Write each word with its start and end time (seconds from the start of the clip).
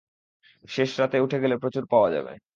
শেষ 0.69 0.89
রাতে 0.99 1.17
উঠে 1.19 1.37
গেলে 1.43 1.55
প্রচুর 1.61 1.83
পাওয়া 1.91 2.09
যাবে। 2.15 2.33